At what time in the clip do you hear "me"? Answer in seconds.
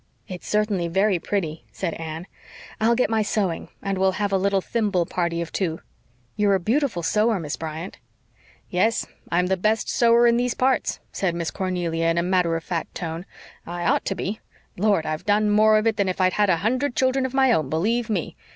18.09-18.35